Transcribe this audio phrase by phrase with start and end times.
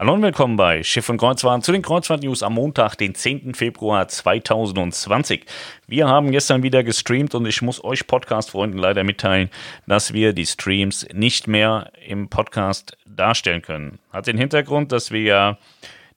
[0.00, 3.54] Hallo und willkommen bei Schiff und Kreuzfahrt zu den Kreuzfahrt-News am Montag, den 10.
[3.54, 5.44] Februar 2020.
[5.88, 9.50] Wir haben gestern wieder gestreamt und ich muss euch Podcast-Freunden leider mitteilen,
[9.86, 13.98] dass wir die Streams nicht mehr im Podcast darstellen können.
[14.10, 15.58] Hat den Hintergrund, dass wir ja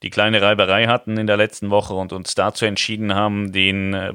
[0.02, 4.14] die kleine Reiberei hatten in der letzten Woche und uns dazu entschieden haben, den, äh,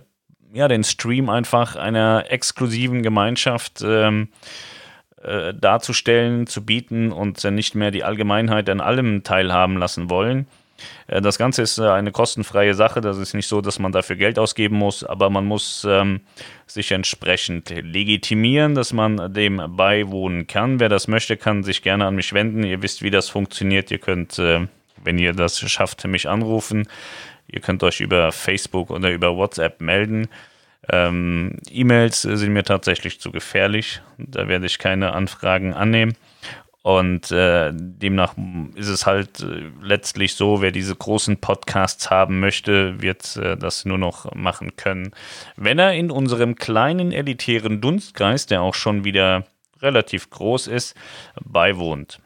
[0.50, 4.77] ja, den Stream einfach einer exklusiven Gemeinschaft ähm, äh,
[5.22, 10.46] darzustellen, zu bieten und nicht mehr die Allgemeinheit an allem teilhaben lassen wollen.
[11.06, 13.00] Äh, das Ganze ist äh, eine kostenfreie Sache.
[13.00, 16.20] Das ist nicht so, dass man dafür Geld ausgeben muss, aber man muss ähm,
[16.66, 20.80] sich entsprechend legitimieren, dass man dem beiwohnen kann.
[20.80, 22.62] Wer das möchte, kann sich gerne an mich wenden.
[22.62, 23.90] Ihr wisst, wie das funktioniert.
[23.90, 24.66] Ihr könnt, äh,
[25.02, 26.88] wenn ihr das schafft, mich anrufen.
[27.50, 30.28] Ihr könnt euch über Facebook oder über WhatsApp melden.
[30.90, 34.00] Ähm, E-Mails sind mir tatsächlich zu gefährlich.
[34.16, 36.16] Da werde ich keine Anfragen annehmen.
[36.82, 38.34] Und äh, demnach
[38.74, 43.84] ist es halt äh, letztlich so, wer diese großen Podcasts haben möchte, wird äh, das
[43.84, 45.10] nur noch machen können,
[45.56, 49.44] wenn er in unserem kleinen elitären Dunstkreis, der auch schon wieder
[49.82, 50.96] relativ groß ist,
[51.44, 52.20] beiwohnt.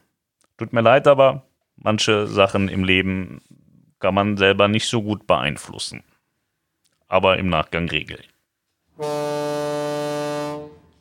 [0.59, 1.43] Tut mir leid, aber
[1.77, 3.41] manche Sachen im Leben
[3.99, 6.05] kann man selber nicht so gut beeinflussen.
[7.09, 8.23] Aber im Nachgang regeln.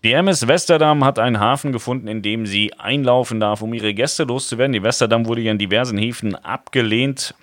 [0.03, 4.23] Die MS Westerdam hat einen Hafen gefunden, in dem sie einlaufen darf, um ihre Gäste
[4.23, 4.73] loszuwerden.
[4.73, 7.35] Die Westerdam wurde ja in diversen Häfen abgelehnt,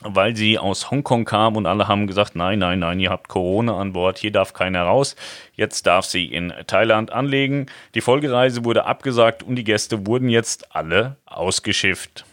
[0.00, 3.78] weil sie aus Hongkong kam und alle haben gesagt, nein, nein, nein, ihr habt Corona
[3.78, 5.14] an Bord, hier darf keiner raus.
[5.52, 7.66] Jetzt darf sie in Thailand anlegen.
[7.94, 12.24] Die Folgereise wurde abgesagt und die Gäste wurden jetzt alle ausgeschifft.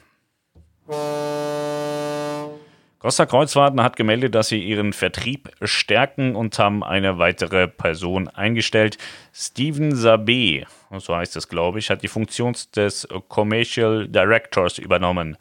[3.01, 8.99] Costa Kreuzfahrten hat gemeldet, dass sie ihren Vertrieb stärken und haben eine weitere Person eingestellt.
[9.33, 10.67] Steven Sabé,
[10.99, 15.35] so heißt es, glaube ich, hat die Funktion des Commercial Directors übernommen.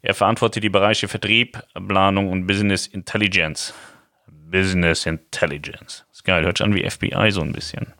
[0.00, 3.74] Er verantwortet die Bereiche Vertrieb, Planung und Business Intelligence.
[4.28, 6.04] Business Intelligence.
[6.08, 7.92] Das ist geil, hört sich an wie FBI so ein bisschen.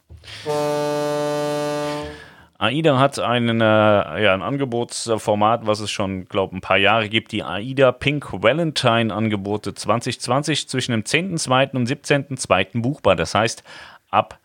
[2.63, 7.09] AIDA hat einen, äh, ja, ein Angebotsformat, was es schon, glaube ich, ein paar Jahre
[7.09, 7.33] gibt.
[7.33, 11.75] Die AIDA Pink Valentine Angebote 2020 zwischen dem 10.2.
[11.75, 12.81] und 17.2.
[12.81, 13.17] buchbar.
[13.17, 13.65] Das heißt,
[14.11, 14.39] ab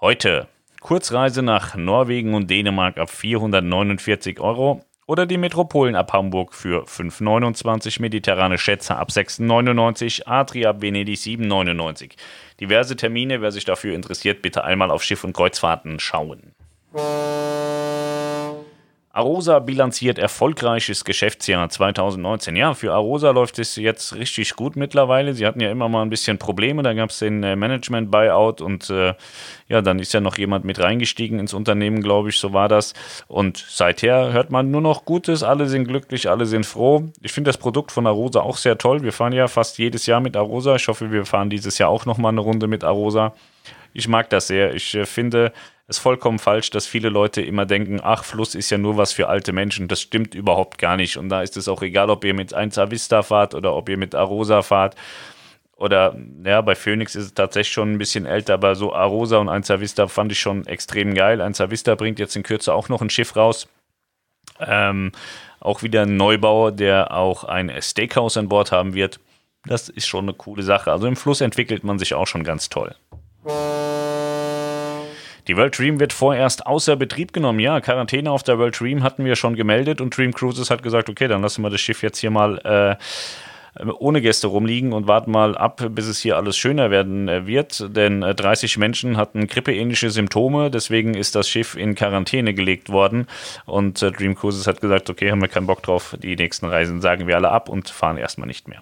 [0.00, 0.46] heute.
[0.80, 8.00] Kurzreise nach Norwegen und Dänemark ab 449 Euro oder die Metropolen ab Hamburg für 5,29,
[8.00, 12.12] mediterrane Schätze ab 6,99, Adria ab Venedig 7,99.
[12.60, 16.54] Diverse Termine, wer sich dafür interessiert, bitte einmal auf Schiff und Kreuzfahrten schauen.
[19.16, 22.54] Arosa bilanziert erfolgreiches Geschäftsjahr 2019.
[22.54, 25.32] Ja, für Arosa läuft es jetzt richtig gut mittlerweile.
[25.32, 26.82] Sie hatten ja immer mal ein bisschen Probleme.
[26.82, 29.14] Da gab es den äh, Management-Buyout und äh,
[29.68, 32.92] ja, dann ist ja noch jemand mit reingestiegen ins Unternehmen, glaube ich, so war das.
[33.26, 35.42] Und seither hört man nur noch Gutes.
[35.42, 37.04] Alle sind glücklich, alle sind froh.
[37.22, 39.02] Ich finde das Produkt von Arosa auch sehr toll.
[39.02, 40.76] Wir fahren ja fast jedes Jahr mit Arosa.
[40.76, 43.32] Ich hoffe, wir fahren dieses Jahr auch nochmal eine Runde mit Arosa.
[43.94, 44.74] Ich mag das sehr.
[44.74, 45.54] Ich äh, finde,
[45.88, 49.28] ist vollkommen falsch, dass viele Leute immer denken, ach, Fluss ist ja nur was für
[49.28, 49.86] alte Menschen.
[49.86, 51.16] Das stimmt überhaupt gar nicht.
[51.16, 53.96] Und da ist es auch egal, ob ihr mit 1 Vista fahrt oder ob ihr
[53.96, 54.96] mit Arosa fahrt.
[55.76, 59.48] Oder ja, bei Phoenix ist es tatsächlich schon ein bisschen älter, aber so Arosa und
[59.48, 61.40] 1 Vista fand ich schon extrem geil.
[61.40, 63.68] 1 Vista bringt jetzt in Kürze auch noch ein Schiff raus.
[64.58, 65.12] Ähm,
[65.60, 69.20] auch wieder ein Neubau, der auch ein Steakhouse an Bord haben wird.
[69.66, 70.90] Das ist schon eine coole Sache.
[70.90, 72.94] Also im Fluss entwickelt man sich auch schon ganz toll.
[75.48, 77.60] Die World Dream wird vorerst außer Betrieb genommen.
[77.60, 81.08] Ja, Quarantäne auf der World Dream hatten wir schon gemeldet und Dream Cruises hat gesagt,
[81.08, 82.96] okay, dann lassen wir das Schiff jetzt hier mal äh,
[83.98, 87.94] ohne Gäste rumliegen und warten mal ab, bis es hier alles schöner werden äh, wird.
[87.94, 93.26] Denn 30 äh, Menschen hatten grippeähnliche Symptome, deswegen ist das Schiff in Quarantäne gelegt worden.
[93.66, 97.00] Und äh, Dream Cruises hat gesagt, okay, haben wir keinen Bock drauf, die nächsten Reisen
[97.00, 98.80] sagen wir alle ab und fahren erstmal nicht mehr.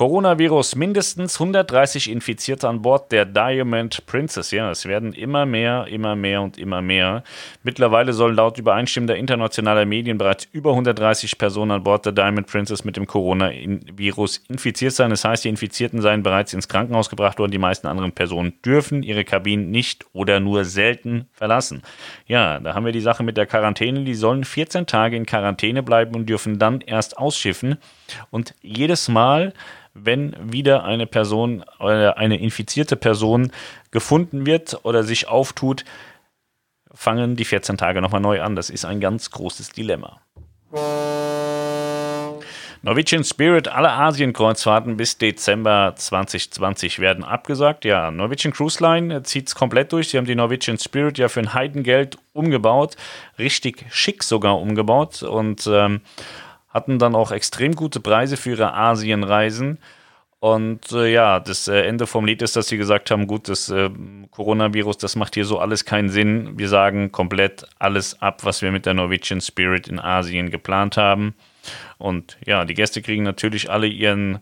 [0.00, 4.50] Coronavirus, mindestens 130 Infizierte an Bord der Diamond Princess.
[4.50, 7.22] Ja, es werden immer mehr, immer mehr und immer mehr.
[7.64, 12.82] Mittlerweile sollen laut übereinstimmender internationaler Medien bereits über 130 Personen an Bord der Diamond Princess
[12.82, 15.10] mit dem Coronavirus infiziert sein.
[15.10, 17.52] Das heißt, die Infizierten seien bereits ins Krankenhaus gebracht worden.
[17.52, 21.82] Die meisten anderen Personen dürfen ihre Kabinen nicht oder nur selten verlassen.
[22.26, 24.04] Ja, da haben wir die Sache mit der Quarantäne.
[24.04, 27.76] Die sollen 14 Tage in Quarantäne bleiben und dürfen dann erst ausschiffen.
[28.30, 29.52] Und jedes Mal
[29.94, 33.52] wenn wieder eine Person oder eine infizierte Person
[33.90, 35.84] gefunden wird oder sich auftut,
[36.92, 38.56] fangen die 14 Tage nochmal neu an.
[38.56, 40.20] Das ist ein ganz großes Dilemma.
[42.82, 47.84] Norwegian Spirit, alle Asien-Kreuzfahrten bis Dezember 2020 werden abgesagt.
[47.84, 50.08] Ja, Norwegian Cruise Line zieht es komplett durch.
[50.08, 52.96] Sie haben die Norwegian Spirit ja für ein Heidengeld umgebaut,
[53.38, 56.00] richtig schick sogar umgebaut und ähm,
[56.70, 59.78] hatten dann auch extrem gute Preise für ihre Asienreisen.
[60.38, 63.68] Und äh, ja, das äh, Ende vom Lied ist, dass sie gesagt haben, gut, das
[63.68, 63.90] äh,
[64.30, 66.58] Coronavirus, das macht hier so alles keinen Sinn.
[66.58, 71.34] Wir sagen komplett alles ab, was wir mit der Norwegian Spirit in Asien geplant haben.
[71.98, 74.38] Und ja, die Gäste kriegen natürlich alle ihren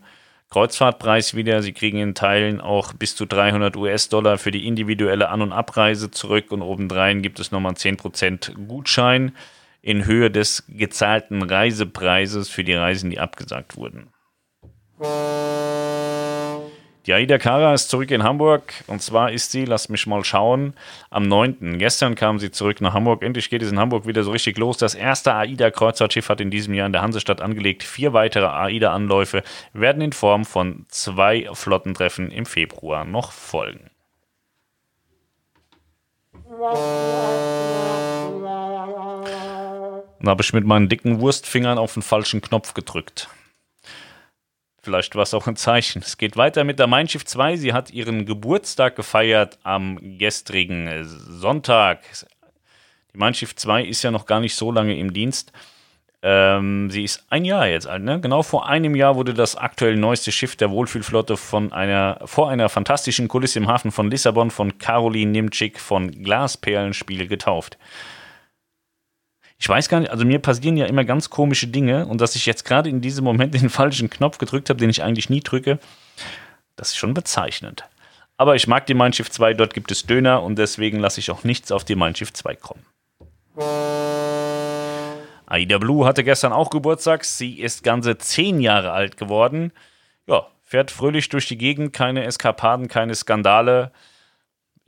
[0.51, 1.61] Kreuzfahrtpreis wieder.
[1.61, 6.11] Sie kriegen in Teilen auch bis zu 300 US-Dollar für die individuelle An- und Abreise
[6.11, 9.33] zurück und obendrein gibt es nochmal 10% Gutschein
[9.81, 14.09] in Höhe des gezahlten Reisepreises für die Reisen, die abgesagt wurden.
[17.05, 20.75] Die Aida Kara ist zurück in Hamburg und zwar ist sie, lass mich mal schauen,
[21.09, 21.79] am 9.
[21.79, 23.23] Gestern kam sie zurück nach Hamburg.
[23.23, 24.77] Endlich geht es in Hamburg wieder so richtig los.
[24.77, 27.81] Das erste AIDA-Kreuzfahrtschiff hat in diesem Jahr in der Hansestadt angelegt.
[27.81, 29.41] Vier weitere AIDA-Anläufe
[29.73, 33.89] werden in Form von zwei Flottentreffen im Februar noch folgen.
[40.19, 43.29] Dann habe ich mit meinen dicken Wurstfingern auf den falschen Knopf gedrückt.
[44.81, 46.01] Vielleicht war es auch ein Zeichen.
[46.01, 47.57] Es geht weiter mit der Mein Schiff 2.
[47.57, 51.99] Sie hat ihren Geburtstag gefeiert am gestrigen Sonntag.
[53.13, 55.51] Die Mein Schiff 2 ist ja noch gar nicht so lange im Dienst.
[56.21, 58.19] Ähm, sie ist ein Jahr jetzt alt, ne?
[58.19, 62.67] Genau vor einem Jahr wurde das aktuell neueste Schiff der Wohlfühlflotte von einer, vor einer
[62.67, 67.77] fantastischen Kulisse im Hafen von Lissabon von Caroline Nimczyk von Glasperlenspiel getauft
[69.59, 72.45] ich weiß gar nicht, also mir passieren ja immer ganz komische Dinge und dass ich
[72.45, 75.79] jetzt gerade in diesem Moment den falschen Knopf gedrückt habe, den ich eigentlich nie drücke,
[76.77, 77.83] das ist schon bezeichnend.
[78.37, 81.29] Aber ich mag die Mein Schiff 2, dort gibt es Döner und deswegen lasse ich
[81.29, 82.85] auch nichts auf die Mein Schiff 2 kommen.
[85.45, 87.25] Aida Blue hatte gestern auch Geburtstag.
[87.25, 89.73] Sie ist ganze zehn Jahre alt geworden.
[90.25, 93.91] Ja, fährt fröhlich durch die Gegend, keine Eskapaden, keine Skandale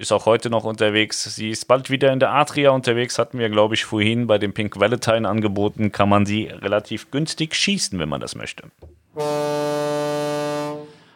[0.02, 1.24] ist auch heute noch unterwegs.
[1.24, 4.52] Sie ist bald wieder in der Adria unterwegs, hatten wir, glaube ich, vorhin bei dem
[4.54, 5.92] Pink Valentine angeboten.
[5.92, 8.64] Kann man sie relativ günstig schießen, wenn man das möchte.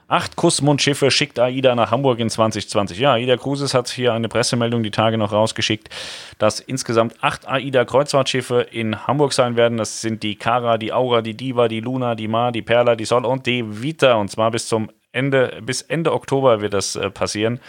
[0.08, 3.00] Acht Kussmundschiffe schickt AIDA nach Hamburg in 2020.
[3.00, 5.90] Ja, AIDA Cruises hat hier eine Pressemeldung die Tage noch rausgeschickt,
[6.38, 9.80] dass insgesamt acht AIDA Kreuzfahrtschiffe in Hamburg sein werden.
[9.80, 13.06] Das sind die Kara, die Aura, die Diva, die Luna, die Ma, die Perla, die
[13.06, 14.14] Sol und die Vita.
[14.14, 17.60] Und zwar bis zum Ende, bis Ende Oktober wird das äh, passieren.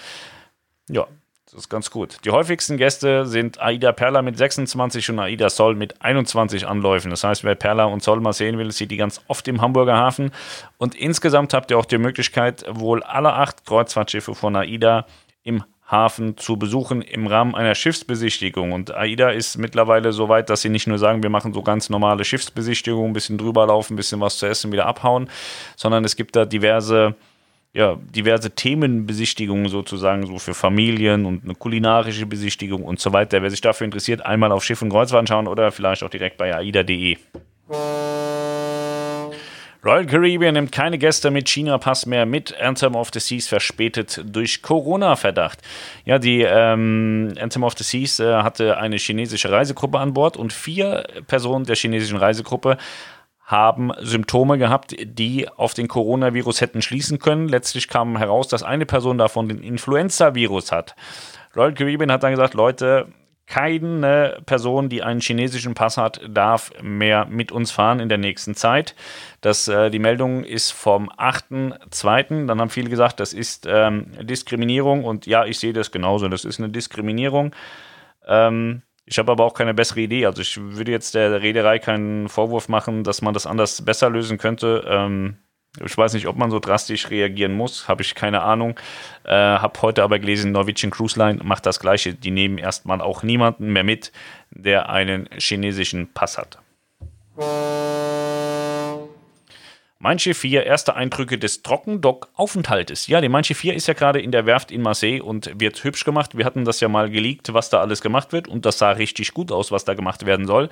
[0.88, 1.06] Ja,
[1.46, 2.18] das ist ganz gut.
[2.24, 7.10] Die häufigsten Gäste sind Aida Perla mit 26 und Aida Sol mit 21 Anläufen.
[7.10, 9.96] Das heißt, wer Perla und Sol mal sehen will, sieht die ganz oft im Hamburger
[9.96, 10.32] Hafen.
[10.76, 15.06] Und insgesamt habt ihr auch die Möglichkeit, wohl alle acht Kreuzfahrtschiffe von Aida
[15.44, 18.72] im Hafen zu besuchen im Rahmen einer Schiffsbesichtigung.
[18.72, 21.90] Und AIDA ist mittlerweile so weit, dass sie nicht nur sagen, wir machen so ganz
[21.90, 25.30] normale Schiffsbesichtigungen, ein bisschen drüber laufen, ein bisschen was zu essen, wieder abhauen,
[25.76, 27.14] sondern es gibt da diverse
[27.76, 33.42] ja, diverse Themenbesichtigungen sozusagen, so für Familien und eine kulinarische Besichtigung und so weiter.
[33.42, 36.54] Wer sich dafür interessiert, einmal auf Schiff und Kreuzfahrt schauen oder vielleicht auch direkt bei
[36.54, 37.18] aida.de.
[39.84, 42.58] Royal Caribbean nimmt keine Gäste mit China-Pass mehr mit.
[42.58, 45.60] Anthem of the Seas verspätet durch Corona-Verdacht.
[46.06, 50.52] Ja, die ähm, Anthem of the Seas äh, hatte eine chinesische Reisegruppe an Bord und
[50.52, 52.78] vier Personen der chinesischen Reisegruppe
[53.46, 57.48] haben Symptome gehabt, die auf den Coronavirus hätten schließen können.
[57.48, 60.96] Letztlich kam heraus, dass eine Person davon den Influenza-Virus hat.
[61.54, 63.06] Royal Caribbean hat dann gesagt, Leute,
[63.46, 68.56] keine Person, die einen chinesischen Pass hat, darf mehr mit uns fahren in der nächsten
[68.56, 68.96] Zeit.
[69.40, 72.46] Das, äh, die Meldung ist vom 8.2.
[72.46, 75.04] Dann haben viele gesagt, das ist ähm, Diskriminierung.
[75.04, 76.28] Und ja, ich sehe das genauso.
[76.28, 77.54] Das ist eine Diskriminierung.
[78.26, 80.26] Ähm, ich habe aber auch keine bessere Idee.
[80.26, 84.36] Also ich würde jetzt der Reederei keinen Vorwurf machen, dass man das anders besser lösen
[84.36, 84.84] könnte.
[84.88, 85.36] Ähm,
[85.84, 88.78] ich weiß nicht, ob man so drastisch reagieren muss, habe ich keine Ahnung.
[89.24, 92.14] Äh, habe heute aber gelesen, Norwegian Cruise Line macht das Gleiche.
[92.14, 94.10] Die nehmen erstmal auch niemanden mehr mit,
[94.50, 96.58] der einen chinesischen Pass hat.
[100.18, 103.06] Schiff 4, erste Eindrücke des Trockendock-Aufenthaltes.
[103.06, 106.04] Ja, die Schiff 4 ist ja gerade in der Werft in Marseille und wird hübsch
[106.04, 106.36] gemacht.
[106.36, 109.32] Wir hatten das ja mal geleakt, was da alles gemacht wird und das sah richtig
[109.32, 110.68] gut aus, was da gemacht werden soll.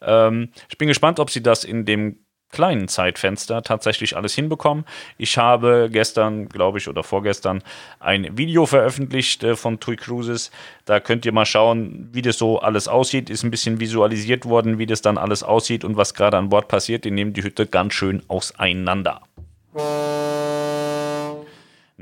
[0.00, 2.18] Ähm, ich bin gespannt, ob sie das in dem
[2.50, 4.84] kleinen Zeitfenster tatsächlich alles hinbekommen.
[5.18, 7.62] Ich habe gestern, glaube ich, oder vorgestern
[7.98, 10.50] ein Video veröffentlicht äh, von TUI Cruises.
[10.84, 13.30] Da könnt ihr mal schauen, wie das so alles aussieht.
[13.30, 16.68] Ist ein bisschen visualisiert worden, wie das dann alles aussieht und was gerade an Bord
[16.68, 17.04] passiert.
[17.04, 19.22] Die nehmen die Hütte ganz schön auseinander.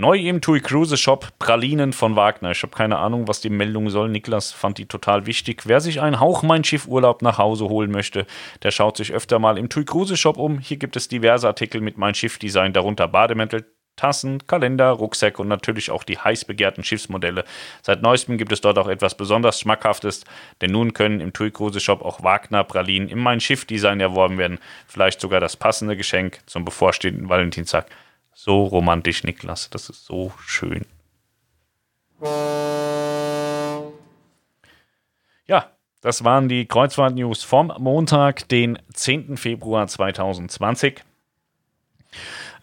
[0.00, 2.52] Neu im TUI Cruise Shop Pralinen von Wagner.
[2.52, 4.08] Ich habe keine Ahnung, was die Meldung soll.
[4.08, 5.62] Niklas fand die total wichtig.
[5.66, 8.24] Wer sich einen Hauch mein Schiff Urlaub nach Hause holen möchte,
[8.62, 10.60] der schaut sich öfter mal im TUI Cruise Shop um.
[10.60, 15.48] Hier gibt es diverse Artikel mit mein Schiff Design, darunter Bademäntel, Tassen, Kalender, Rucksäcke und
[15.48, 17.42] natürlich auch die heiß begehrten Schiffsmodelle.
[17.82, 20.22] Seit neuestem gibt es dort auch etwas besonders Schmackhaftes,
[20.60, 24.38] denn nun können im TUI Cruise Shop auch Wagner Pralinen im Mein Schiff Design erworben
[24.38, 24.60] werden.
[24.86, 27.86] Vielleicht sogar das passende Geschenk zum bevorstehenden Valentinstag.
[28.40, 29.68] So romantisch, Niklas.
[29.68, 30.86] Das ist so schön.
[35.48, 39.36] Ja, das waren die Kreuzfahrt-News vom Montag, den 10.
[39.36, 41.02] Februar 2020.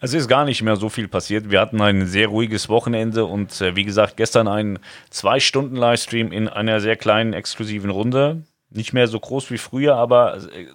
[0.00, 1.50] Es ist gar nicht mehr so viel passiert.
[1.50, 4.78] Wir hatten ein sehr ruhiges Wochenende und äh, wie gesagt, gestern einen
[5.10, 8.44] zwei Stunden Livestream in einer sehr kleinen exklusiven Runde.
[8.70, 10.68] Nicht mehr so groß wie früher, aber äh,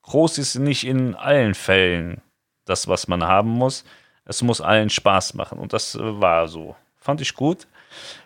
[0.00, 2.22] groß ist nicht in allen Fällen
[2.64, 3.84] das, was man haben muss.
[4.24, 5.58] Es muss allen Spaß machen.
[5.58, 6.76] Und das äh, war so.
[6.98, 7.66] Fand ich gut.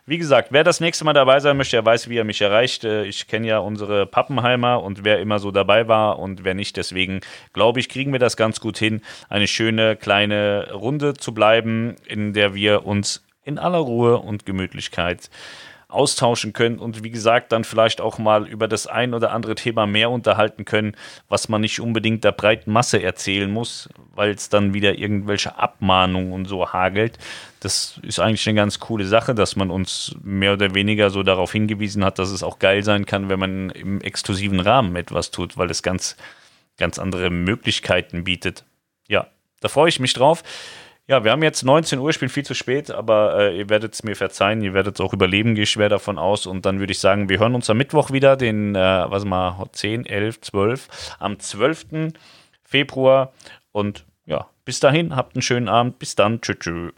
[0.07, 2.85] Wie gesagt, wer das nächste Mal dabei sein möchte, der weiß, wie er mich erreicht.
[2.85, 6.76] Äh, ich kenne ja unsere Pappenheimer und wer immer so dabei war und wer nicht.
[6.76, 7.21] Deswegen
[7.52, 12.33] glaube ich, kriegen wir das ganz gut hin, eine schöne kleine Runde zu bleiben, in
[12.33, 15.31] der wir uns in aller Ruhe und Gemütlichkeit
[15.88, 19.87] austauschen können und wie gesagt dann vielleicht auch mal über das ein oder andere Thema
[19.87, 20.95] mehr unterhalten können,
[21.28, 26.33] was man nicht unbedingt der breiten Masse erzählen muss, weil es dann wieder irgendwelche Abmahnungen
[26.33, 27.18] und so hagelt.
[27.61, 31.52] Das ist eigentlich eine ganz coole Sache, dass man uns mehr oder weniger so darauf
[31.52, 35.57] hingewiesen hat, dass es auch geil sein kann, wenn man im exklusiven Rahmen etwas tut,
[35.57, 36.18] weil es ganz,
[36.76, 38.64] ganz andere Möglichkeiten bietet.
[39.09, 39.26] Ja,
[39.61, 40.42] da freue ich mich drauf.
[41.11, 43.95] Ja, wir haben jetzt 19 Uhr, ich bin viel zu spät, aber äh, ihr werdet
[43.95, 46.45] es mir verzeihen, ihr werdet es auch überleben, gehe ich schwer davon aus.
[46.45, 49.65] Und dann würde ich sagen, wir hören uns am Mittwoch wieder, den, äh, was mal,
[49.73, 50.88] 10, 11, 12,
[51.19, 52.12] am 12.
[52.62, 53.33] Februar.
[53.73, 55.99] Und ja, bis dahin, habt einen schönen Abend.
[55.99, 56.43] Bis dann.
[56.43, 56.59] Tschüss.
[56.59, 56.93] tschüss.